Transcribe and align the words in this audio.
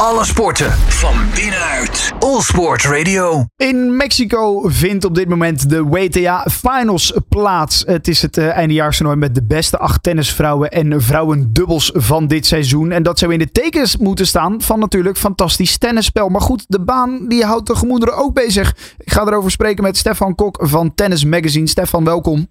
Alle 0.00 0.24
sporten 0.24 0.70
van 0.72 1.14
binnenuit. 1.34 2.12
All 2.18 2.40
Sport 2.40 2.84
Radio. 2.84 3.44
In 3.56 3.96
Mexico 3.96 4.62
vindt 4.68 5.04
op 5.04 5.14
dit 5.14 5.28
moment 5.28 5.70
de 5.70 5.84
WTA 5.84 6.46
Finals 6.50 7.18
plaats. 7.28 7.84
Het 7.86 8.08
is 8.08 8.22
het 8.22 8.36
uh, 8.36 8.56
eindejaarstoernooi 8.56 9.18
met 9.18 9.34
de 9.34 9.44
beste 9.44 9.78
acht 9.78 10.02
tennisvrouwen 10.02 10.70
en 10.70 11.02
vrouwendubbels 11.02 11.90
van 11.94 12.26
dit 12.26 12.46
seizoen. 12.46 12.90
En 12.90 13.02
dat 13.02 13.18
zou 13.18 13.32
in 13.32 13.38
de 13.38 13.52
tekens 13.52 13.96
moeten 13.96 14.26
staan 14.26 14.60
van 14.60 14.78
natuurlijk 14.78 15.16
fantastisch 15.16 15.78
tennisspel. 15.78 16.28
Maar 16.28 16.40
goed, 16.40 16.64
de 16.68 16.80
baan 16.80 17.28
die 17.28 17.44
houdt 17.44 17.66
de 17.66 17.76
gemoederen 17.76 18.16
ook 18.16 18.34
bezig. 18.34 18.94
Ik 18.98 19.12
ga 19.12 19.26
erover 19.26 19.50
spreken 19.50 19.82
met 19.82 19.96
Stefan 19.96 20.34
Kok 20.34 20.58
van 20.60 20.94
Tennis 20.94 21.24
Magazine. 21.24 21.66
Stefan, 21.66 22.04
welkom. 22.04 22.46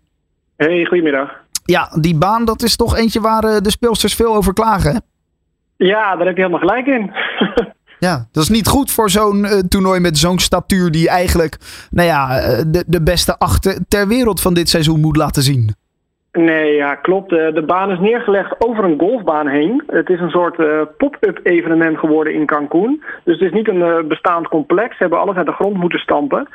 Hey, 0.56 0.86
goedemiddag. 0.86 1.30
Ja, 1.66 1.92
die 2.00 2.16
baan 2.16 2.46
dat 2.46 2.64
is 2.64 2.76
toch 2.76 2.96
eentje 2.96 3.22
waar 3.22 3.46
uh, 3.46 3.58
de 3.58 3.72
speelsters 3.72 4.16
veel 4.16 4.36
over 4.36 4.54
klagen, 4.54 4.92
hè? 4.92 4.98
Ja, 5.78 6.16
daar 6.16 6.26
heb 6.26 6.36
je 6.36 6.44
helemaal 6.44 6.68
gelijk 6.68 6.88
in. 6.88 7.12
ja, 8.08 8.28
dat 8.32 8.44
is 8.44 8.50
niet 8.50 8.68
goed 8.68 8.92
voor 8.92 9.10
zo'n 9.10 9.44
uh, 9.44 9.52
toernooi 9.52 10.00
met 10.00 10.18
zo'n 10.18 10.40
statuur 10.40 10.92
die 10.92 11.10
eigenlijk 11.10 11.58
nou 11.92 12.08
ja, 12.08 12.28
de, 12.68 12.84
de 12.88 13.04
beste 13.04 13.38
achten 13.38 13.86
ter 13.88 14.08
wereld 14.08 14.42
van 14.42 14.54
dit 14.54 14.70
seizoen 14.70 15.00
moet 15.00 15.18
laten 15.18 15.44
zien. 15.44 15.76
Nee, 16.36 16.76
ja, 16.76 16.96
klopt. 16.96 17.30
De, 17.30 17.52
de 17.54 17.62
baan 17.62 17.92
is 17.92 18.00
neergelegd 18.00 18.56
over 18.58 18.84
een 18.84 19.00
golfbaan 19.00 19.48
heen. 19.48 19.84
Het 19.88 20.10
is 20.10 20.20
een 20.20 20.30
soort 20.30 20.60
uh, 20.60 20.82
pop-up 20.98 21.40
evenement 21.44 21.98
geworden 21.98 22.34
in 22.34 22.46
Cancún. 22.46 23.04
Dus 23.24 23.40
het 23.40 23.48
is 23.48 23.54
niet 23.54 23.68
een 23.68 23.80
uh, 23.80 24.04
bestaand 24.08 24.48
complex. 24.48 24.90
Ze 24.90 25.02
hebben 25.02 25.20
alles 25.20 25.36
uit 25.36 25.46
de 25.46 25.52
grond 25.52 25.78
moeten 25.78 26.00
stampen. 26.00 26.48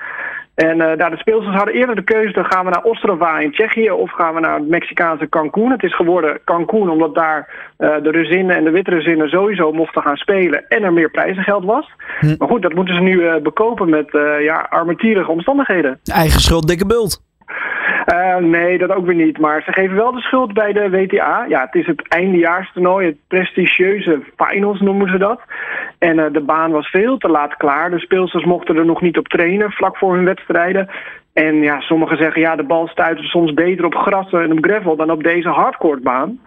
En 0.68 0.76
uh, 0.76 0.96
daar 0.96 1.10
de 1.10 1.16
speelsters 1.16 1.56
hadden 1.56 1.74
eerder 1.74 1.94
de 1.94 2.02
keuze: 2.02 2.32
dan 2.32 2.44
gaan 2.44 2.64
we 2.64 2.70
naar 2.70 2.82
Ostrava 2.82 3.38
in 3.38 3.52
Tsjechië 3.52 3.90
of 3.90 4.10
gaan 4.12 4.34
we 4.34 4.40
naar 4.40 4.54
het 4.54 4.68
Mexicaanse 4.68 5.28
Cancún. 5.28 5.70
Het 5.70 5.82
is 5.82 5.96
geworden 5.96 6.40
Cancún 6.44 6.88
omdat 6.90 7.14
daar 7.14 7.48
uh, 7.78 7.88
de 8.02 8.10
Ruzinnen 8.10 8.56
en 8.56 8.64
de 8.64 8.70
Wit-Ruzinnen 8.70 9.28
sowieso 9.28 9.72
mochten 9.72 10.02
gaan 10.02 10.16
spelen 10.16 10.64
en 10.68 10.82
er 10.82 10.92
meer 10.92 11.10
prijzengeld 11.10 11.64
was. 11.64 11.90
Hm. 12.20 12.34
Maar 12.38 12.48
goed, 12.48 12.62
dat 12.62 12.74
moeten 12.74 12.94
ze 12.94 13.00
nu 13.00 13.22
uh, 13.22 13.36
bekopen 13.42 13.88
met 13.88 14.08
ja, 14.40 14.66
armetierige 14.70 15.30
omstandigheden. 15.30 16.00
Eigen 16.04 16.40
schuld, 16.40 16.68
dikke 16.68 16.86
bult. 16.86 17.22
Uh, 18.06 18.36
nee, 18.36 18.78
dat 18.78 18.94
ook 18.94 19.06
weer 19.06 19.14
niet. 19.14 19.38
Maar 19.38 19.62
ze 19.62 19.72
geven 19.72 19.96
wel 19.96 20.12
de 20.12 20.20
schuld 20.20 20.52
bij 20.52 20.72
de 20.72 20.90
WTA. 20.90 21.44
Ja, 21.48 21.60
het 21.60 21.74
is 21.74 21.86
het 21.86 22.08
eindejaarstoernooi, 22.08 23.06
het 23.06 23.16
prestigieuze 23.28 24.22
finals 24.36 24.80
noemen 24.80 25.10
ze 25.10 25.18
dat. 25.18 25.40
En 25.98 26.18
uh, 26.18 26.24
de 26.32 26.40
baan 26.40 26.70
was 26.70 26.88
veel 26.88 27.18
te 27.18 27.28
laat 27.28 27.56
klaar. 27.56 27.90
De 27.90 27.98
speelsters 27.98 28.44
mochten 28.44 28.76
er 28.76 28.84
nog 28.84 29.00
niet 29.00 29.18
op 29.18 29.28
trainen 29.28 29.70
vlak 29.70 29.96
voor 29.96 30.14
hun 30.14 30.24
wedstrijden. 30.24 30.88
En 31.32 31.62
ja, 31.62 31.80
sommigen 31.80 32.16
zeggen 32.16 32.40
ja, 32.40 32.56
de 32.56 32.62
bal 32.62 32.88
stuitte 32.88 33.22
soms 33.22 33.54
beter 33.54 33.84
op 33.84 33.94
gras 33.94 34.32
en 34.32 34.52
op 34.52 34.64
gravel 34.64 34.96
dan 34.96 35.10
op 35.10 35.22
deze 35.22 35.48
hardcourtbaan. 35.48 36.38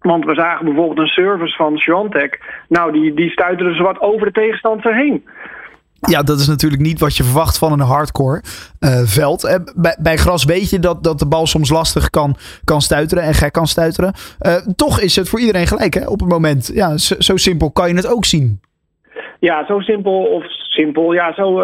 Want 0.00 0.24
we 0.24 0.34
zagen 0.34 0.64
bijvoorbeeld 0.64 0.98
een 0.98 1.06
service 1.06 1.56
van 1.56 1.76
Swiatek. 1.76 2.62
Nou, 2.68 2.92
die, 2.92 3.14
die 3.14 3.30
stuiterde 3.30 3.74
zo 3.74 3.82
wat 3.82 4.00
over 4.00 4.26
de 4.26 4.32
tegenstander 4.32 4.94
heen. 4.94 5.24
Ja, 6.00 6.22
dat 6.22 6.40
is 6.40 6.46
natuurlijk 6.46 6.82
niet 6.82 7.00
wat 7.00 7.16
je 7.16 7.24
verwacht 7.24 7.58
van 7.58 7.72
een 7.72 7.80
hardcore 7.80 8.42
uh, 8.80 9.00
veld. 9.04 9.44
Uh, 9.44 9.54
bij, 9.98 10.16
gras 10.16 10.44
weet 10.44 10.70
je 10.70 10.78
dat, 10.78 11.04
dat 11.04 11.18
de 11.18 11.26
bal 11.26 11.46
soms 11.46 11.70
lastig 11.70 12.10
kan, 12.10 12.36
kan 12.64 12.80
stuiteren 12.80 13.24
en 13.24 13.34
gek 13.34 13.52
kan 13.52 13.66
stuiteren. 13.66 14.12
Uh, 14.40 14.56
toch 14.76 15.00
is 15.00 15.16
het 15.16 15.28
voor 15.28 15.40
iedereen 15.40 15.66
gelijk 15.66 15.94
hè, 15.94 16.08
op 16.08 16.20
het 16.20 16.28
moment. 16.28 16.70
Ja, 16.74 16.96
zo, 16.96 17.14
zo, 17.18 17.36
simpel 17.36 17.70
kan 17.70 17.88
je 17.88 17.94
het 17.94 18.06
ook 18.06 18.24
zien. 18.24 18.60
Ja, 19.38 19.66
zo 19.66 19.80
simpel 19.80 20.12
of 20.12 20.44
simpel. 20.70 21.12
Ja, 21.12 21.32
zo, 21.32 21.54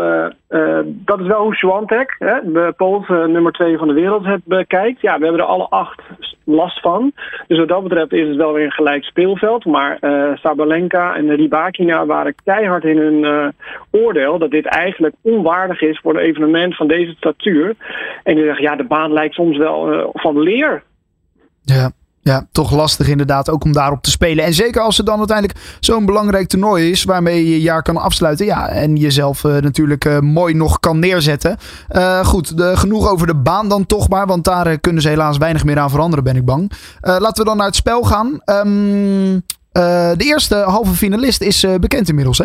dat 0.86 1.20
is 1.20 1.26
wel 1.26 1.42
hoe 1.42 1.54
Swantek, 1.54 2.16
de 2.44 2.74
Poolse 2.76 3.26
nummer 3.28 3.52
2 3.52 3.78
van 3.78 3.88
de 3.88 3.94
wereld, 3.94 4.24
het 4.24 4.44
bekijkt. 4.44 5.00
Ja, 5.00 5.18
we 5.18 5.24
hebben 5.24 5.42
er 5.42 5.48
alle 5.48 5.66
acht 5.68 6.02
last 6.44 6.80
van. 6.80 7.12
Dus 7.46 7.58
wat 7.58 7.68
dat 7.68 7.82
betreft 7.82 8.12
is 8.12 8.28
het 8.28 8.36
wel 8.36 8.52
weer 8.52 8.64
een 8.64 8.72
gelijk 8.72 9.04
speelveld. 9.04 9.64
Maar 9.64 9.98
Sabalenka 10.34 11.14
en 11.16 11.34
Ribakina 11.34 12.06
waren 12.06 12.34
keihard 12.44 12.84
in 12.84 12.98
hun 12.98 13.52
oordeel 13.90 14.38
dat 14.38 14.50
dit 14.50 14.66
eigenlijk 14.66 15.14
onwaardig 15.22 15.80
is 15.80 15.98
voor 16.02 16.14
een 16.14 16.24
evenement 16.24 16.76
van 16.76 16.86
deze 16.86 17.14
statuur. 17.16 17.74
En 18.22 18.34
die 18.34 18.44
zeggen, 18.44 18.62
ja, 18.62 18.76
de 18.76 18.84
baan 18.84 19.12
lijkt 19.12 19.34
soms 19.34 19.56
wel 19.56 20.10
van 20.12 20.40
leer. 20.40 20.82
Ja. 21.62 21.90
Ja, 22.26 22.46
toch 22.52 22.70
lastig 22.70 23.08
inderdaad 23.08 23.50
ook 23.50 23.64
om 23.64 23.72
daarop 23.72 24.02
te 24.02 24.10
spelen. 24.10 24.44
En 24.44 24.54
zeker 24.54 24.82
als 24.82 24.96
het 24.96 25.06
dan 25.06 25.18
uiteindelijk 25.18 25.58
zo'n 25.80 26.06
belangrijk 26.06 26.48
toernooi 26.48 26.90
is 26.90 27.04
waarmee 27.04 27.44
je 27.44 27.50
je 27.50 27.60
jaar 27.60 27.82
kan 27.82 27.96
afsluiten. 27.96 28.46
Ja, 28.46 28.68
en 28.68 28.96
jezelf 28.96 29.44
uh, 29.44 29.56
natuurlijk 29.56 30.04
uh, 30.04 30.18
mooi 30.18 30.54
nog 30.54 30.80
kan 30.80 30.98
neerzetten. 30.98 31.56
Uh, 31.90 32.24
goed, 32.24 32.52
genoeg 32.56 33.08
over 33.08 33.26
de 33.26 33.34
baan 33.34 33.68
dan 33.68 33.86
toch 33.86 34.08
maar, 34.08 34.26
want 34.26 34.44
daar 34.44 34.78
kunnen 34.78 35.02
ze 35.02 35.08
helaas 35.08 35.36
weinig 35.36 35.64
meer 35.64 35.78
aan 35.78 35.90
veranderen, 35.90 36.24
ben 36.24 36.36
ik 36.36 36.44
bang. 36.44 36.72
laten 37.00 37.42
we 37.42 37.44
dan 37.44 37.56
naar 37.56 37.66
het 37.66 37.76
spel 37.76 38.02
gaan. 38.02 38.40
Um, 38.44 39.44
de 39.72 40.24
eerste 40.24 40.56
halve 40.56 40.94
finalist 40.94 41.42
is 41.42 41.66
bekend 41.80 42.08
inmiddels, 42.08 42.38
hè? 42.38 42.44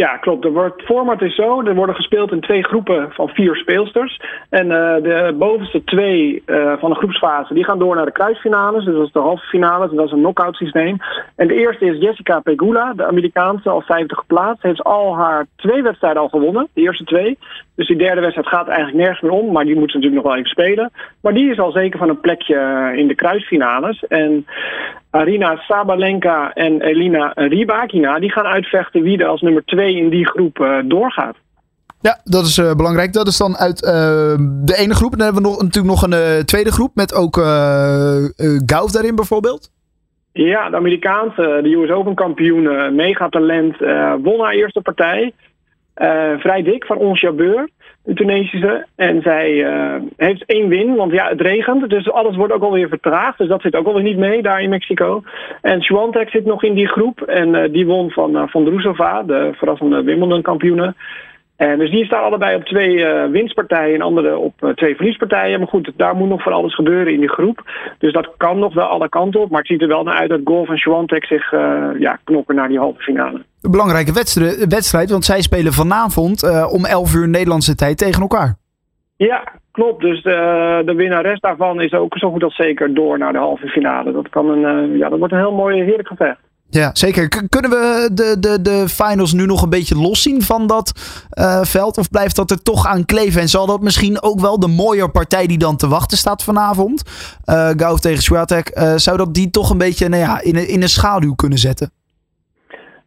Ja, 0.00 0.16
klopt. 0.16 0.44
Wordt, 0.44 0.76
het 0.76 0.86
format 0.86 1.22
is 1.22 1.34
zo. 1.34 1.62
Er 1.62 1.74
worden 1.74 1.94
gespeeld 1.94 2.32
in 2.32 2.40
twee 2.40 2.64
groepen 2.64 3.12
van 3.12 3.28
vier 3.28 3.56
speelsters. 3.56 4.20
En 4.50 4.66
uh, 4.66 4.94
de 5.02 5.34
bovenste 5.38 5.84
twee 5.84 6.42
uh, 6.46 6.72
van 6.78 6.90
de 6.90 6.96
groepsfase 6.96 7.54
die 7.54 7.64
gaan 7.64 7.78
door 7.78 7.96
naar 7.96 8.04
de 8.04 8.12
kruisfinales. 8.12 8.84
Dus 8.84 8.94
dat 8.94 9.06
is 9.06 9.12
de 9.12 9.18
halve 9.18 9.46
finales. 9.46 9.90
En 9.90 9.96
dat 9.96 10.06
is 10.06 10.12
een 10.12 10.18
knock-out 10.18 10.56
systeem. 10.56 10.96
En 11.36 11.48
de 11.48 11.54
eerste 11.54 11.86
is 11.86 12.00
Jessica 12.00 12.40
Pegula, 12.40 12.92
de 12.96 13.06
Amerikaanse, 13.06 13.70
al 13.70 13.80
50 13.80 14.18
geplaatst. 14.18 14.62
Heeft 14.62 14.84
al 14.84 15.16
haar 15.16 15.46
twee 15.56 15.82
wedstrijden 15.82 16.22
al 16.22 16.28
gewonnen. 16.28 16.68
De 16.74 16.80
eerste 16.80 17.04
twee. 17.04 17.38
Dus 17.74 17.86
die 17.86 17.96
derde 17.96 18.20
wedstrijd 18.20 18.48
gaat 18.48 18.68
eigenlijk 18.68 18.96
nergens 18.96 19.20
meer 19.20 19.32
om. 19.32 19.52
Maar 19.52 19.64
die 19.64 19.78
moet 19.78 19.90
ze 19.90 19.96
natuurlijk 19.96 20.22
nog 20.22 20.32
wel 20.32 20.42
even 20.42 20.50
spelen. 20.50 20.90
Maar 21.22 21.34
die 21.34 21.50
is 21.50 21.58
al 21.58 21.72
zeker 21.72 21.98
van 21.98 22.08
een 22.08 22.20
plekje 22.20 22.92
in 22.96 23.08
de 23.08 23.14
kruisfinales. 23.14 24.04
En 24.08 24.46
Arina 25.10 25.56
Sabalenka 25.56 26.52
en 26.52 26.80
Elina 26.80 27.32
Rybakina 27.34 28.18
die 28.18 28.32
gaan 28.32 28.46
uitvechten 28.46 29.02
wie 29.02 29.18
er 29.18 29.26
als 29.26 29.40
nummer 29.40 29.64
twee 29.64 29.96
in 29.96 30.10
die 30.10 30.26
groep 30.26 30.58
uh, 30.58 30.78
doorgaat. 30.84 31.36
Ja, 32.00 32.20
dat 32.24 32.44
is 32.46 32.58
uh, 32.58 32.74
belangrijk. 32.74 33.12
Dat 33.12 33.26
is 33.26 33.36
dan 33.36 33.56
uit 33.56 33.82
uh, 33.82 33.90
de 34.64 34.74
ene 34.76 34.94
groep. 34.94 35.10
Dan 35.10 35.20
hebben 35.20 35.42
we 35.42 35.48
nog, 35.48 35.62
natuurlijk 35.62 36.00
nog 36.00 36.02
een 36.02 36.44
tweede 36.44 36.72
groep 36.72 36.94
met 36.94 37.14
ook 37.14 37.36
Gauf 38.66 38.90
daarin 38.90 39.14
bijvoorbeeld. 39.14 39.70
Ja, 40.32 40.70
de 40.70 40.76
Amerikaanse, 40.76 41.60
de 41.62 41.74
US 41.74 41.90
Open 41.90 42.14
kampioen, 42.14 42.94
megatalent, 42.94 43.76
won 44.22 44.40
haar 44.40 44.52
eerste 44.52 44.80
partij. 44.80 45.32
Vrij 46.38 46.62
dik 46.62 46.84
van 46.84 46.96
Ons 46.96 47.20
Jabeur 47.20 47.68
een 48.04 48.14
Tunesische. 48.14 48.86
En 48.96 49.22
zij 49.22 49.52
uh, 49.52 49.94
heeft 50.16 50.44
één 50.44 50.68
win, 50.68 50.94
want 50.94 51.12
ja, 51.12 51.28
het 51.28 51.40
regent. 51.40 51.90
Dus 51.90 52.10
alles 52.10 52.36
wordt 52.36 52.52
ook 52.52 52.62
alweer 52.62 52.88
vertraagd. 52.88 53.38
Dus 53.38 53.48
dat 53.48 53.62
zit 53.62 53.76
ook 53.76 53.86
alweer 53.86 54.02
niet 54.02 54.16
mee 54.16 54.42
daar 54.42 54.62
in 54.62 54.68
Mexico. 54.68 55.22
En 55.62 55.80
Swantek 55.80 56.30
zit 56.30 56.44
nog 56.44 56.62
in 56.62 56.74
die 56.74 56.88
groep. 56.88 57.20
En 57.20 57.54
uh, 57.54 57.72
die 57.72 57.86
won 57.86 58.10
van, 58.10 58.48
van 58.48 58.64
Drusova, 58.64 59.22
de 59.22 59.50
verrassende 59.52 60.02
Wimbledon-kampioene. 60.02 60.94
En 61.66 61.78
dus 61.78 61.90
die 61.90 62.04
staan 62.04 62.22
allebei 62.22 62.56
op 62.56 62.64
twee 62.64 62.94
uh, 62.94 63.24
winstpartijen 63.30 63.94
en 63.94 64.00
andere 64.00 64.36
op 64.36 64.54
uh, 64.60 64.70
twee 64.70 64.96
verliespartijen. 64.96 65.58
Maar 65.58 65.68
goed, 65.68 65.92
daar 65.96 66.16
moet 66.16 66.28
nog 66.28 66.42
van 66.42 66.52
alles 66.52 66.74
gebeuren 66.74 67.12
in 67.12 67.20
die 67.20 67.28
groep. 67.28 67.62
Dus 67.98 68.12
dat 68.12 68.30
kan 68.36 68.58
nog 68.58 68.74
wel 68.74 68.84
alle 68.84 69.08
kanten 69.08 69.40
op. 69.40 69.50
Maar 69.50 69.58
het 69.58 69.68
ziet 69.68 69.82
er 69.82 69.88
wel 69.88 70.02
naar 70.02 70.14
uit 70.14 70.28
dat 70.28 70.40
Golf 70.44 70.68
en 70.68 70.76
Swantek 70.76 71.24
zich 71.24 71.52
uh, 71.52 71.86
ja, 71.98 72.18
knokken 72.24 72.54
naar 72.54 72.68
die 72.68 72.78
halve 72.78 73.02
finale. 73.02 73.42
Een 73.62 73.70
belangrijke 73.70 74.12
wedstrijd, 74.68 75.10
want 75.10 75.24
zij 75.24 75.40
spelen 75.40 75.72
vanavond 75.72 76.68
om 76.72 76.84
11 76.84 77.14
uur 77.14 77.28
Nederlandse 77.28 77.74
tijd 77.74 77.98
tegen 77.98 78.20
elkaar. 78.20 78.54
Ja, 79.16 79.44
klopt. 79.72 80.02
Dus 80.02 80.22
de, 80.22 80.82
de 80.84 80.94
winnares 80.94 81.40
daarvan 81.40 81.80
is 81.80 81.92
ook 81.92 82.18
zo 82.18 82.30
goed 82.30 82.42
als 82.42 82.56
zeker 82.56 82.94
door 82.94 83.18
naar 83.18 83.32
de 83.32 83.38
halve 83.38 83.66
finale. 83.66 84.12
Dat, 84.12 84.28
kan 84.28 84.48
een, 84.48 84.96
ja, 84.96 85.08
dat 85.08 85.18
wordt 85.18 85.32
een 85.32 85.38
heel 85.38 85.54
mooi, 85.54 85.82
heerlijk 85.82 86.08
gevecht. 86.08 86.49
Ja, 86.70 86.90
zeker. 86.92 87.28
kunnen 87.48 87.70
we 87.70 88.10
de, 88.12 88.36
de, 88.40 88.62
de 88.62 88.88
finals 88.88 89.32
nu 89.32 89.46
nog 89.46 89.62
een 89.62 89.70
beetje 89.70 89.94
loszien 89.94 90.42
van 90.42 90.66
dat 90.66 90.92
uh, 91.38 91.62
veld? 91.62 91.98
Of 91.98 92.10
blijft 92.10 92.36
dat 92.36 92.50
er 92.50 92.62
toch 92.62 92.86
aan 92.86 93.04
kleven? 93.04 93.40
En 93.40 93.48
zal 93.48 93.66
dat 93.66 93.80
misschien 93.80 94.22
ook 94.22 94.40
wel 94.40 94.58
de 94.58 94.68
mooie 94.68 95.08
partij 95.08 95.46
die 95.46 95.58
dan 95.58 95.76
te 95.76 95.88
wachten 95.88 96.18
staat 96.18 96.44
vanavond, 96.44 97.02
uh, 97.46 97.70
Gauf 97.76 98.00
tegen 98.00 98.22
Swiatek, 98.22 98.78
uh, 98.78 98.94
zou 98.96 99.16
dat 99.16 99.34
die 99.34 99.50
toch 99.50 99.70
een 99.70 99.78
beetje 99.78 100.08
nou 100.08 100.22
ja, 100.22 100.40
in, 100.42 100.68
in 100.68 100.82
een 100.82 100.88
schaduw 100.88 101.34
kunnen 101.34 101.58
zetten? 101.58 101.90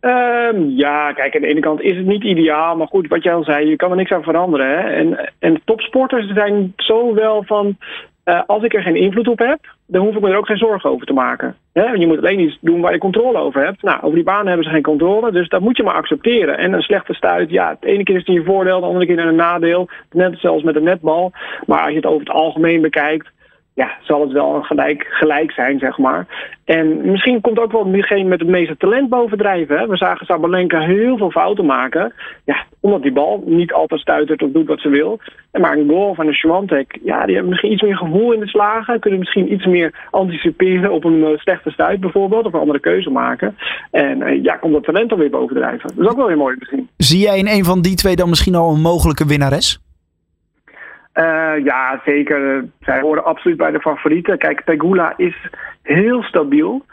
Um, 0.02 0.69
ja, 0.69 1.13
kijk, 1.13 1.35
aan 1.35 1.41
de 1.41 1.47
ene 1.47 1.59
kant 1.59 1.82
is 1.82 1.97
het 1.97 2.05
niet 2.05 2.23
ideaal. 2.23 2.76
Maar 2.76 2.87
goed, 2.87 3.08
wat 3.08 3.23
jij 3.23 3.34
al 3.34 3.43
zei, 3.43 3.70
je 3.70 3.76
kan 3.76 3.90
er 3.90 3.96
niks 3.96 4.11
aan 4.11 4.23
veranderen. 4.23 4.67
Hè? 4.67 4.90
En, 4.90 5.32
en 5.40 5.61
topsporters 5.66 6.28
zijn 6.28 6.73
zo 6.76 7.14
wel 7.14 7.43
van... 7.43 7.78
Uh, 8.25 8.41
als 8.46 8.64
ik 8.64 8.73
er 8.73 8.81
geen 8.81 8.96
invloed 8.96 9.28
op 9.28 9.40
heb, 9.40 9.59
dan 9.87 10.05
hoef 10.05 10.16
ik 10.16 10.22
me 10.22 10.29
er 10.29 10.37
ook 10.37 10.46
geen 10.46 10.58
zorgen 10.58 10.90
over 10.90 11.05
te 11.05 11.14
maken. 11.14 11.55
Hè? 11.73 11.91
Je 11.91 12.08
moet 12.08 12.17
alleen 12.17 12.40
iets 12.40 12.58
doen 12.61 12.81
waar 12.81 12.93
je 12.93 12.97
controle 12.97 13.37
over 13.37 13.66
hebt. 13.66 13.81
Nou, 13.81 14.02
over 14.02 14.16
die 14.16 14.23
banen 14.23 14.47
hebben 14.47 14.66
ze 14.66 14.72
geen 14.72 14.81
controle, 14.81 15.31
dus 15.31 15.49
dat 15.49 15.61
moet 15.61 15.78
je 15.78 15.84
maar 15.84 15.93
accepteren. 15.93 16.58
En 16.58 16.73
een 16.73 16.81
slechte 16.81 17.14
stuit, 17.14 17.49
ja, 17.49 17.78
de 17.79 17.87
ene 17.87 18.03
keer 18.03 18.16
is 18.16 18.20
het 18.20 18.29
in 18.29 18.41
je 18.41 18.43
voordeel, 18.43 18.79
de 18.79 18.85
andere 18.85 19.05
keer 19.05 19.20
een 19.20 19.35
nadeel. 19.35 19.90
Net 20.11 20.40
zoals 20.40 20.64
met 20.64 20.75
een 20.75 20.84
netbal. 20.84 21.31
Maar 21.66 21.79
als 21.79 21.90
je 21.90 21.96
het 21.96 22.05
over 22.05 22.20
het 22.20 22.29
algemeen 22.29 22.81
bekijkt, 22.81 23.31
ja, 23.73 23.91
zal 24.02 24.22
het 24.22 24.31
wel 24.31 24.61
gelijk, 24.61 25.08
gelijk 25.09 25.52
zijn, 25.52 25.79
zeg 25.79 25.97
maar. 25.97 26.52
En 26.66 27.11
misschien 27.11 27.41
komt 27.41 27.59
ook 27.59 27.72
wel 27.72 27.91
degene 27.91 28.29
met 28.29 28.40
het 28.40 28.49
meeste 28.49 28.78
talent 28.78 29.09
bovendrijven. 29.09 29.90
We 29.90 29.97
zagen 29.97 30.25
Sabalenka 30.25 30.79
heel 30.79 31.17
veel 31.17 31.31
fouten 31.31 31.66
maken. 31.66 32.14
Ja, 32.46 32.64
omdat 32.79 33.02
die 33.02 33.11
bal 33.11 33.43
niet 33.46 33.73
altijd 33.73 34.02
stuitert 34.02 34.41
of 34.41 34.52
doet 34.52 34.67
wat 34.67 34.79
ze 34.79 34.90
wil. 34.90 35.20
En 35.52 35.61
maar 35.61 35.78
een 35.78 35.90
golf 35.90 36.20
en 36.20 36.28
een 36.28 36.34
Schwantek, 36.34 36.99
ja, 37.03 37.25
die 37.25 37.34
hebben 37.34 37.49
misschien 37.49 37.72
iets 37.72 37.81
meer 37.81 37.97
gevoel 37.97 38.31
in 38.31 38.40
de 38.40 38.47
slagen. 38.47 38.99
Kunnen 38.99 39.20
misschien 39.20 39.53
iets 39.53 39.66
meer 39.66 40.08
anticiperen 40.11 40.91
op 40.91 41.03
een 41.03 41.20
uh, 41.20 41.37
slechte 41.37 41.72
stuit 41.72 41.99
bijvoorbeeld. 41.99 42.46
Of 42.46 42.53
een 42.53 42.59
andere 42.59 42.79
keuze 42.79 43.09
maken. 43.09 43.58
En 43.91 44.22
uh, 44.22 44.43
ja, 44.43 44.55
komt 44.55 44.73
dat 44.73 44.84
talent 44.84 45.11
alweer 45.11 45.29
bovendrijven. 45.29 45.90
Dat 45.96 46.05
is 46.05 46.11
ook 46.11 46.17
wel 46.17 46.28
weer 46.28 46.37
mooi 46.37 46.55
misschien. 46.59 46.90
Zie 46.97 47.20
jij 47.20 47.37
in 47.37 47.47
een 47.47 47.64
van 47.64 47.81
die 47.81 47.96
twee 47.96 48.16
dan 48.16 48.29
misschien 48.29 48.55
al 48.55 48.73
een 48.73 48.81
mogelijke 48.81 49.25
winnares? 49.25 49.79
Uh, 51.13 51.63
ja, 51.63 52.01
zeker. 52.05 52.65
Zij 52.79 52.99
horen 52.99 53.25
absoluut 53.25 53.57
bij 53.57 53.71
de 53.71 53.79
favorieten. 53.79 54.37
Kijk, 54.37 54.63
Pegula 54.63 55.13
is 55.17 55.49
heel 55.81 56.23
stabiel. 56.23 56.85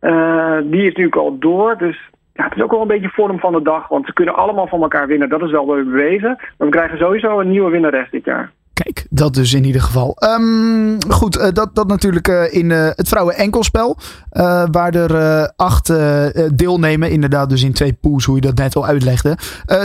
Uh, 0.00 0.58
die 0.64 0.82
is 0.82 0.94
nu 0.94 1.10
al 1.10 1.38
door. 1.38 1.78
Dus 1.78 2.10
ja, 2.32 2.44
het 2.44 2.56
is 2.56 2.62
ook 2.62 2.70
wel 2.70 2.80
een 2.80 2.86
beetje 2.86 3.08
vorm 3.08 3.38
van 3.38 3.52
de 3.52 3.62
dag. 3.62 3.88
Want 3.88 4.06
ze 4.06 4.12
kunnen 4.12 4.36
allemaal 4.36 4.66
van 4.66 4.82
elkaar 4.82 5.06
winnen. 5.06 5.28
Dat 5.28 5.42
is 5.42 5.50
wel 5.50 5.74
weer 5.74 5.84
bewezen. 5.84 6.36
Maar 6.38 6.68
we 6.68 6.76
krijgen 6.76 6.98
sowieso 6.98 7.40
een 7.40 7.50
nieuwe 7.50 7.70
winnares 7.70 8.10
dit 8.10 8.24
jaar. 8.24 8.52
Kijk, 8.84 9.06
dat 9.10 9.34
dus 9.34 9.52
in 9.52 9.64
ieder 9.64 9.80
geval. 9.80 10.16
Um, 10.38 10.96
goed, 11.08 11.36
uh, 11.36 11.48
dat, 11.52 11.74
dat 11.74 11.88
natuurlijk 11.88 12.28
uh, 12.28 12.54
in 12.54 12.70
uh, 12.70 12.88
het 12.94 13.08
vrouwen-enkelspel. 13.08 13.96
waar 14.70 14.94
er 14.94 15.46
acht 15.56 15.92
deelnemen. 16.54 17.10
Inderdaad, 17.10 17.50
dus 17.50 17.62
in 17.62 17.72
twee 17.72 17.92
pools, 17.92 18.24
hoe 18.24 18.34
je 18.34 18.40
dat 18.40 18.56
net 18.56 18.76
al 18.76 18.86
uitlegde. 18.86 19.36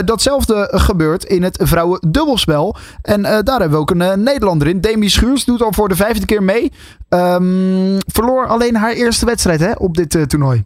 datzelfde 0.04 0.68
gebeurt 0.72 1.24
in 1.24 1.42
het 1.42 1.58
vrouwen-dubbelspel. 1.62 2.76
En 3.02 3.22
daar 3.22 3.60
hebben 3.60 3.70
we 3.70 3.76
ook 3.76 3.90
een 3.90 4.22
Nederlander 4.22 4.68
in. 4.68 4.80
Demi 4.80 5.08
Schuurs 5.08 5.44
doet 5.44 5.62
al 5.62 5.72
voor 5.72 5.88
de 5.88 5.96
vijfde 5.96 6.26
keer 6.26 6.42
mee. 6.42 6.72
Um, 7.08 7.98
verloor 8.12 8.46
alleen 8.46 8.76
haar 8.76 8.92
eerste 8.92 9.26
wedstrijd 9.26 9.60
hè, 9.60 9.72
op 9.72 9.94
dit 9.94 10.28
toernooi. 10.28 10.64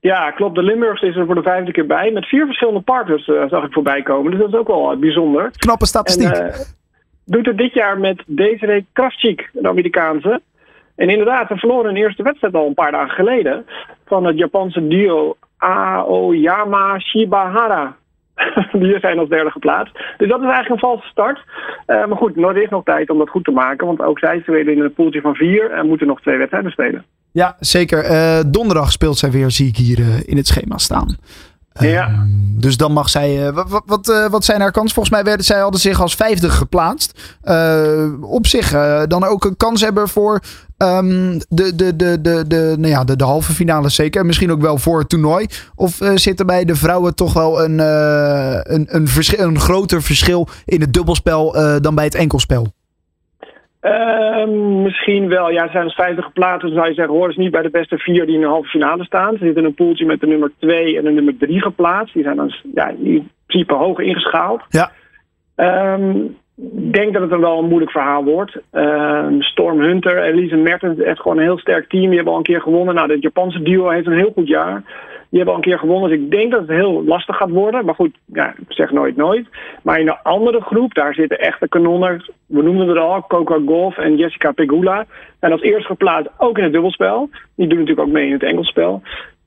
Ja, 0.00 0.30
klopt. 0.30 0.54
De 0.54 0.62
Limburgs 0.62 1.02
is 1.02 1.16
er 1.16 1.26
voor 1.26 1.34
de 1.34 1.42
vijfde 1.42 1.72
keer 1.72 1.86
bij. 1.86 2.10
Met 2.12 2.26
vier 2.26 2.46
verschillende 2.46 2.80
partners 2.80 3.24
zag 3.24 3.64
ik 3.64 3.72
voorbij 3.72 4.02
komen. 4.02 4.30
Dus 4.30 4.40
dat 4.40 4.48
is 4.48 4.58
ook 4.58 4.66
wel 4.66 4.98
bijzonder. 4.98 5.50
Knappe 5.56 5.86
statistiek. 5.86 6.28
En, 6.28 6.76
doet 7.28 7.46
het 7.46 7.58
dit 7.58 7.72
jaar 7.72 7.98
met 7.98 8.22
Desiree 8.26 8.86
Kravchik, 8.92 9.50
de 9.52 9.68
Amerikaanse. 9.68 10.40
En 10.96 11.08
inderdaad, 11.08 11.48
ze 11.48 11.56
verloren 11.56 11.84
hun 11.84 12.02
eerste 12.02 12.22
wedstrijd 12.22 12.54
al 12.54 12.66
een 12.66 12.74
paar 12.74 12.92
dagen 12.92 13.14
geleden 13.14 13.66
van 14.06 14.24
het 14.24 14.38
Japanse 14.38 14.86
duo 14.86 15.36
Aoyama 15.56 16.98
Shibahara. 16.98 17.96
Die 18.72 18.98
zijn 19.00 19.18
als 19.18 19.28
derde 19.28 19.50
geplaatst. 19.50 19.94
Dus 20.16 20.28
dat 20.28 20.40
is 20.40 20.46
eigenlijk 20.46 20.70
een 20.70 20.88
valse 20.88 21.08
start. 21.08 21.38
Uh, 21.86 22.06
maar 22.06 22.16
goed, 22.16 22.36
er 22.36 22.62
is 22.62 22.68
nog 22.68 22.84
tijd 22.84 23.10
om 23.10 23.18
dat 23.18 23.28
goed 23.28 23.44
te 23.44 23.50
maken. 23.50 23.86
Want 23.86 24.02
ook 24.02 24.18
zij 24.18 24.40
spelen 24.40 24.72
in 24.72 24.80
een 24.80 24.92
poeltje 24.92 25.20
van 25.20 25.34
vier 25.34 25.70
en 25.70 25.86
moeten 25.86 26.06
nog 26.06 26.20
twee 26.20 26.36
wedstrijden 26.36 26.70
spelen. 26.70 27.04
Ja, 27.32 27.56
zeker. 27.60 28.10
Uh, 28.10 28.40
donderdag 28.46 28.92
speelt 28.92 29.16
zij 29.16 29.30
weer, 29.30 29.50
zie 29.50 29.68
ik 29.68 29.76
hier 29.76 29.98
uh, 29.98 30.06
in 30.26 30.36
het 30.36 30.46
schema 30.46 30.78
staan. 30.78 31.16
Ja. 31.78 32.08
Uh, 32.08 32.18
dus 32.60 32.76
dan 32.76 32.92
mag 32.92 33.08
zij. 33.08 33.46
Uh, 33.46 33.54
wat, 33.54 33.82
wat, 33.86 34.08
uh, 34.08 34.26
wat 34.26 34.44
zijn 34.44 34.60
haar 34.60 34.72
kansen? 34.72 34.94
Volgens 34.94 35.14
mij 35.14 35.24
werden 35.24 35.46
zij 35.46 35.58
hadden 35.58 35.80
zich 35.80 36.00
als 36.00 36.14
vijfde 36.14 36.50
geplaatst. 36.50 37.38
op 38.20 38.46
zich 38.46 38.70
dan 39.06 39.24
ook 39.24 39.44
een 39.44 39.56
kans 39.56 39.80
hebben 39.80 40.08
voor 40.08 40.40
um, 40.78 41.38
de, 41.48 41.74
de, 41.74 41.96
de, 41.96 42.20
de, 42.20 42.44
de, 42.46 42.74
nou 42.78 42.92
ja, 42.92 43.04
de, 43.04 43.16
de 43.16 43.24
halve 43.24 43.52
finale 43.52 43.88
zeker. 43.88 44.26
Misschien 44.26 44.52
ook 44.52 44.60
wel 44.60 44.78
voor 44.78 44.98
het 44.98 45.08
toernooi. 45.08 45.46
Of 45.74 45.98
zit 46.14 46.40
er 46.40 46.46
bij 46.46 46.64
de 46.64 46.74
vrouwen 46.74 47.14
toch 47.14 47.32
wel 47.32 47.64
een, 47.64 47.78
een, 47.78 48.86
een, 48.90 49.08
een 49.36 49.60
groter 49.60 50.02
verschil 50.02 50.48
in 50.64 50.80
het 50.80 50.92
dubbelspel 50.92 51.52
dan 51.80 51.94
bij 51.94 52.04
het 52.04 52.14
enkelspel? 52.14 52.66
Uh, 53.82 54.46
misschien 54.82 55.28
wel. 55.28 55.50
Ja, 55.50 55.64
ze 55.64 55.72
zijn 55.72 55.84
als 55.84 55.94
vijfde 55.94 56.22
geplaatst. 56.22 56.62
Dan 56.62 56.74
zou 56.74 56.88
je 56.88 56.94
zeggen, 56.94 57.14
horen 57.14 57.32
ze 57.32 57.40
niet 57.40 57.50
bij 57.50 57.62
de 57.62 57.70
beste 57.70 57.98
vier 57.98 58.26
die 58.26 58.34
in 58.34 58.40
de 58.40 58.46
halve 58.46 58.68
finale 58.68 59.04
staan. 59.04 59.32
Ze 59.32 59.44
zitten 59.44 59.62
in 59.62 59.68
een 59.68 59.74
poeltje 59.74 60.06
met 60.06 60.20
de 60.20 60.26
nummer 60.26 60.52
twee 60.58 60.96
en 60.98 61.04
de 61.04 61.10
nummer 61.10 61.36
drie 61.36 61.62
geplaatst. 61.62 62.14
Die 62.14 62.22
zijn 62.22 62.36
dan 62.36 62.54
ja, 62.74 62.88
in 62.88 63.30
principe 63.46 63.74
hoog 63.74 63.98
ingeschaald. 63.98 64.62
Ja. 64.68 64.90
Um, 65.94 66.36
denk 66.90 67.12
dat 67.12 67.30
het 67.30 67.40
wel 67.40 67.58
een 67.58 67.68
moeilijk 67.68 67.90
verhaal 67.90 68.24
wordt. 68.24 68.56
Um, 68.72 69.42
Storm 69.42 69.80
Hunter, 69.80 70.22
Elise 70.22 70.56
Mertens, 70.56 70.98
echt 71.00 71.20
gewoon 71.20 71.36
een 71.36 71.42
heel 71.42 71.58
sterk 71.58 71.88
team. 71.88 72.06
Die 72.06 72.14
hebben 72.14 72.32
al 72.32 72.38
een 72.38 72.44
keer 72.44 72.60
gewonnen. 72.60 72.94
Nou, 72.94 73.12
het 73.12 73.22
Japanse 73.22 73.62
duo 73.62 73.88
heeft 73.88 74.06
een 74.06 74.18
heel 74.18 74.32
goed 74.34 74.48
jaar. 74.48 74.82
Die 75.30 75.38
hebben 75.38 75.48
al 75.48 75.54
een 75.54 75.70
keer 75.70 75.78
gewonnen. 75.78 76.10
Dus 76.10 76.18
ik 76.18 76.30
denk 76.30 76.50
dat 76.50 76.60
het 76.60 76.70
heel 76.70 77.04
lastig 77.04 77.36
gaat 77.36 77.50
worden. 77.50 77.84
Maar 77.84 77.94
goed, 77.94 78.16
ja, 78.24 78.54
zeg 78.68 78.90
nooit 78.90 79.16
nooit. 79.16 79.46
Maar 79.82 80.00
in 80.00 80.06
de 80.06 80.22
andere 80.22 80.60
groep, 80.60 80.94
daar 80.94 81.14
zitten 81.14 81.38
echte 81.38 81.68
kanonnen. 81.68 82.24
We 82.46 82.62
noemden 82.62 82.88
het 82.88 82.98
al, 82.98 83.24
Coco 83.26 83.62
Golf 83.66 83.98
en 83.98 84.16
Jessica 84.16 84.52
Pegula. 84.52 85.06
En 85.40 85.52
als 85.52 85.62
eerste 85.62 85.88
geplaatst 85.88 86.30
ook 86.38 86.58
in 86.58 86.64
het 86.64 86.72
dubbelspel. 86.72 87.28
Die 87.54 87.66
doen 87.66 87.78
natuurlijk 87.78 88.06
ook 88.06 88.14
mee 88.14 88.26
in 88.26 88.32
het 88.32 88.42
enkelspel. 88.42 89.02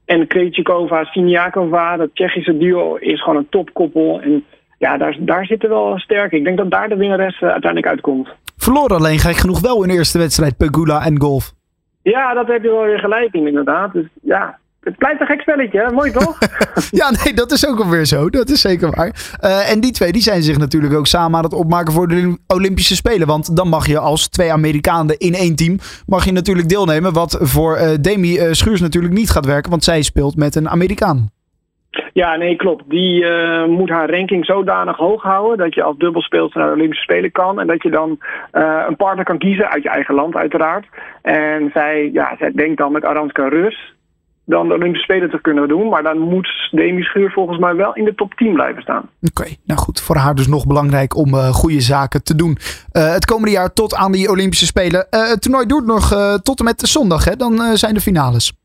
En 0.06 0.28
Krejcikova, 0.28 1.04
Siniakova, 1.04 1.98
dat 1.98 2.10
Tsjechische 2.14 2.58
duo 2.58 2.96
is 2.96 3.22
gewoon 3.22 3.38
een 3.38 3.50
topkoppel. 3.50 4.22
En 4.22 4.46
ja, 4.82 4.98
daar, 4.98 5.18
daar 5.20 5.46
zitten 5.46 5.70
wel 5.70 6.00
sterk. 6.00 6.32
Ik 6.32 6.44
denk 6.44 6.58
dat 6.58 6.72
daar 6.72 6.90
de 6.90 6.96
winnares 6.96 7.42
uiteindelijk 7.42 7.88
uitkomt. 7.88 8.30
Verloor 8.58 8.90
alleen 8.90 9.20
gek 9.20 9.36
genoeg 9.36 9.60
wel 9.60 9.84
in 9.84 9.90
de 9.90 9.96
eerste 9.96 10.18
wedstrijd 10.18 10.58
Pegula 10.58 11.06
en 11.06 11.22
Golf. 11.22 11.54
Ja, 12.02 12.34
dat 12.34 12.48
heb 12.48 12.64
je 12.64 12.70
wel 12.70 12.84
weer 12.84 13.00
gelijk 13.00 13.34
in 13.34 13.48
inderdaad. 13.48 13.94
Dus 13.94 14.06
ja, 14.22 14.60
het 14.82 14.98
blijft 14.98 15.22
een 15.22 15.28
gek 15.28 15.42
spelletje, 15.42 15.92
mooi 15.92 16.12
toch? 16.12 16.38
ja, 17.02 17.12
nee, 17.24 17.34
dat 17.34 17.52
is 17.52 17.68
ook 17.68 17.80
alweer 17.80 18.06
zo. 18.06 18.30
Dat 18.30 18.50
is 18.50 18.62
zeker 18.62 18.92
waar. 18.96 19.38
Uh, 19.42 19.72
en 19.72 19.80
die 19.80 19.92
twee 19.92 20.12
die 20.12 20.22
zijn 20.22 20.44
zich 20.44 20.58
natuurlijk 20.58 20.94
ook 20.94 21.08
samen 21.08 21.38
aan 21.38 21.44
het 21.44 21.54
opmaken 21.54 21.94
voor 21.94 22.08
de 22.08 22.38
Olympische 22.48 22.96
Spelen. 22.96 23.28
Want 23.28 23.56
dan 23.56 23.68
mag 23.68 23.88
je 23.88 24.00
als 24.00 24.28
twee 24.28 24.52
Amerikanen 24.52 25.18
in 25.18 25.34
één 25.34 25.56
team 25.56 25.78
mag 26.06 26.26
je 26.26 26.32
natuurlijk 26.32 26.70
deelnemen. 26.70 27.14
Wat 27.14 27.38
voor 27.42 27.78
uh, 27.78 27.90
Demi 28.02 28.40
uh, 28.40 28.52
Schuurs 28.52 28.82
natuurlijk 28.82 29.14
niet 29.14 29.30
gaat 29.30 29.46
werken, 29.46 29.72
want 29.72 29.84
zij 29.84 30.02
speelt 30.02 30.36
met 30.36 30.56
een 30.56 30.70
Amerikaan. 30.70 31.30
Ja, 32.14 32.36
nee, 32.36 32.56
klopt. 32.56 32.84
Die 32.90 33.24
uh, 33.24 33.66
moet 33.66 33.90
haar 33.90 34.10
ranking 34.10 34.46
zodanig 34.46 34.98
hoog 34.98 35.24
houden 35.24 35.58
dat 35.58 35.74
je 35.74 35.84
als 35.84 35.98
dubbelspeelster 35.98 36.60
naar 36.60 36.70
de 36.70 36.76
Olympische 36.76 37.04
Spelen 37.04 37.32
kan. 37.32 37.60
En 37.60 37.68
dat 37.68 37.84
je 37.84 37.90
dan 37.90 38.20
uh, 38.54 38.84
een 38.88 38.96
partner 38.96 39.26
kan 39.26 39.38
kiezen 39.38 39.70
uit 39.70 39.84
je 39.84 39.90
eigen 39.90 40.16
land 40.16 40.36
uiteraard. 40.36 40.86
En 41.22 41.70
zij, 41.74 42.10
ja, 42.14 42.36
zij 42.40 42.52
denkt 42.52 42.78
dan 42.78 42.92
met 42.92 43.06
Aranska 43.06 43.48
Rus 43.48 43.94
dan 44.46 44.68
de 44.68 44.74
Olympische 44.74 45.04
Spelen 45.04 45.30
te 45.30 45.42
kunnen 45.42 45.68
doen. 45.68 45.90
Maar 45.90 46.04
dan 46.04 46.20
moet 46.20 46.70
Demi 46.72 47.02
Schuur 47.02 47.32
volgens 47.32 47.58
mij 47.58 47.76
wel 47.76 47.94
in 47.94 48.06
de 48.06 48.16
top 48.16 48.34
10 48.34 48.54
blijven 48.54 48.82
staan. 48.82 49.10
Oké, 49.22 49.50
nou 49.66 49.80
goed. 49.80 50.02
Voor 50.02 50.16
haar 50.16 50.36
dus 50.36 50.48
nog 50.48 50.68
belangrijk 50.68 51.16
om 51.16 51.34
uh, 51.34 51.48
goede 51.50 51.82
zaken 51.82 52.24
te 52.24 52.36
doen. 52.36 52.58
Het 52.92 53.26
komende 53.26 53.52
jaar 53.52 53.74
tot 53.74 53.96
aan 53.96 54.12
die 54.12 54.30
Olympische 54.30 54.66
Spelen. 54.66 55.08
Het 55.10 55.42
toernooi 55.42 55.66
duurt 55.66 55.86
nog 55.86 56.10
tot 56.44 56.60
en 56.60 56.66
met 56.66 56.82
zondag, 56.82 57.26
hè? 57.26 57.36
Dan 57.36 57.78
zijn 57.78 57.94
de 57.94 58.02
finales. 58.02 58.61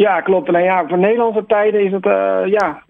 Ja, 0.00 0.20
klopt. 0.20 0.48
Alleen 0.48 0.62
ja, 0.62 0.84
voor 0.88 0.98
Nederlandse 0.98 1.44
tijden 1.46 1.84
is 1.84 1.92
het 1.92 2.06
uh, 2.06 2.40
ja, 2.46 2.82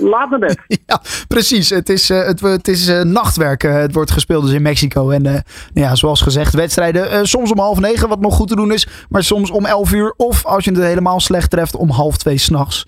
laat 0.00 0.30
naar 0.30 0.38
bed. 0.38 0.58
ja, 0.86 1.00
precies. 1.28 1.70
Het 1.70 1.88
is, 1.88 2.10
uh, 2.10 2.26
het, 2.26 2.40
het 2.40 2.68
is 2.68 2.88
uh, 2.88 3.02
nachtwerk. 3.02 3.62
het 3.62 3.94
wordt 3.94 4.10
gespeeld 4.10 4.42
dus 4.42 4.52
in 4.52 4.62
Mexico. 4.62 5.10
En 5.10 5.22
nou 5.22 5.42
ja, 5.72 5.94
zoals 5.94 6.22
gezegd, 6.22 6.54
wedstrijden 6.54 7.26
soms 7.26 7.52
om 7.52 7.58
half 7.58 7.80
negen, 7.80 8.08
wat 8.08 8.20
nog 8.20 8.34
goed 8.34 8.48
te 8.48 8.56
doen 8.56 8.72
is. 8.72 9.06
Maar 9.08 9.22
soms 9.22 9.50
om 9.50 9.66
elf 9.66 9.92
uur. 9.92 10.14
Of 10.16 10.46
als 10.46 10.64
je 10.64 10.70
het 10.70 10.82
helemaal 10.82 11.20
slecht 11.20 11.50
treft, 11.50 11.76
om 11.76 11.90
half 11.90 12.16
twee 12.16 12.38
s'nachts. 12.38 12.86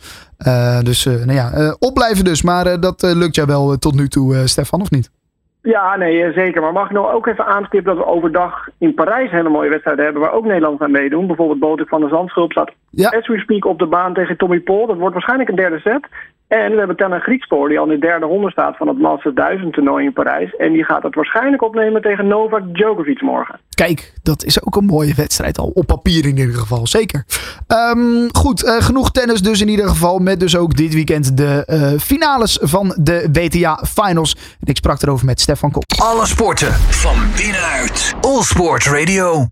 dus 0.83 1.05
nou 1.05 1.33
ja, 1.33 1.77
opblijven 1.79 2.25
dus. 2.25 2.43
Maar 2.43 2.81
dat 2.81 3.03
lukt 3.03 3.35
jou 3.35 3.49
wel 3.49 3.77
tot 3.77 3.95
nu 3.95 4.09
toe, 4.09 4.43
Stefan, 4.45 4.81
of 4.81 4.91
niet? 4.91 5.11
Ja, 5.63 5.97
nee, 5.97 6.33
zeker. 6.33 6.63
Maar 6.63 6.73
mag 6.73 6.87
ik 6.87 6.93
nog 6.93 7.13
ook 7.13 7.27
even 7.27 7.47
aanstippen 7.47 7.95
dat 7.95 8.05
we 8.05 8.11
overdag 8.11 8.69
in 8.79 8.95
Parijs 8.95 9.31
hele 9.31 9.49
mooie 9.49 9.71
wedstrijden 9.71 10.05
hebben 10.05 10.23
waar 10.23 10.33
ook 10.33 10.45
Nederland 10.45 10.81
aan 10.81 10.91
meedoen. 10.91 11.27
Bijvoorbeeld 11.27 11.59
Botik 11.59 11.89
van 11.89 12.01
de 12.01 12.09
Zandschulp 12.09 12.51
staat 12.51 12.73
ja. 12.93 13.09
as 13.09 13.27
we 13.27 13.39
speak 13.39 13.65
op 13.65 13.79
de 13.79 13.87
baan 13.87 14.15
tegen 14.15 14.37
Tommy 14.37 14.61
Paul. 14.61 14.87
Dat 14.87 14.97
wordt 14.97 15.13
waarschijnlijk 15.13 15.49
een 15.49 15.57
derde 15.57 15.79
set. 15.79 16.07
En 16.53 16.71
we 16.71 16.79
hebben 16.79 16.97
Tellen 16.97 17.21
Griekspoor 17.21 17.69
die 17.69 17.79
al 17.79 17.85
in 17.85 18.01
de 18.01 18.07
derde 18.07 18.27
ronde 18.27 18.51
staat 18.51 18.77
van 18.77 18.89
het 18.89 18.99
Masters 18.99 19.35
1000 19.35 19.73
toernooi 19.73 20.05
in 20.05 20.13
Parijs. 20.13 20.57
En 20.57 20.73
die 20.73 20.85
gaat 20.85 21.03
het 21.03 21.15
waarschijnlijk 21.15 21.63
opnemen 21.63 22.03
tegen 22.03 22.27
Novak 22.27 22.75
Djokovic 22.75 23.23
morgen. 23.23 23.59
Kijk, 23.75 24.13
dat 24.23 24.45
is 24.45 24.67
ook 24.67 24.77
een 24.77 24.85
mooie 24.85 25.15
wedstrijd 25.15 25.59
al. 25.59 25.71
Op 25.75 25.87
papier 25.87 26.27
in 26.27 26.37
ieder 26.37 26.55
geval, 26.55 26.87
zeker. 26.87 27.25
Um, 27.97 28.29
goed, 28.33 28.65
uh, 28.65 28.77
genoeg 28.77 29.11
tennis 29.11 29.43
dus 29.43 29.61
in 29.61 29.69
ieder 29.69 29.89
geval. 29.89 30.19
Met 30.19 30.41
dus 30.41 30.57
ook 30.57 30.77
dit 30.77 30.95
weekend 30.95 31.37
de 31.37 31.67
uh, 31.67 32.01
finales 32.01 32.59
van 32.63 32.95
de 33.01 33.29
WTA 33.33 33.85
Finals. 33.85 34.37
En 34.61 34.67
ik 34.67 34.77
sprak 34.77 35.03
erover 35.03 35.27
met 35.27 35.41
Stefan 35.41 35.71
Kop. 35.71 35.85
Alle 36.03 36.27
sporten 36.27 36.73
van 36.73 37.17
binnenuit. 37.37 38.15
All 38.21 38.43
Sport 38.43 38.85
Radio. 38.85 39.49